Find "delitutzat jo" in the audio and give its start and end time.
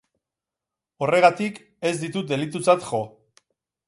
2.33-3.03